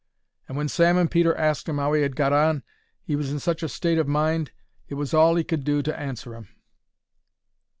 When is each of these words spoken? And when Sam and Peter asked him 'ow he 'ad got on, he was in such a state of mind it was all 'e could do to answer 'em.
And 0.47 0.57
when 0.57 0.67
Sam 0.67 0.97
and 0.97 1.11
Peter 1.11 1.35
asked 1.37 1.69
him 1.69 1.79
'ow 1.79 1.93
he 1.93 2.03
'ad 2.03 2.15
got 2.15 2.33
on, 2.33 2.63
he 3.03 3.15
was 3.15 3.31
in 3.31 3.37
such 3.37 3.61
a 3.61 3.69
state 3.69 3.99
of 3.99 4.07
mind 4.07 4.49
it 4.87 4.95
was 4.95 5.13
all 5.13 5.37
'e 5.37 5.43
could 5.43 5.63
do 5.63 5.83
to 5.83 5.95
answer 5.99 6.33
'em. 6.35 6.47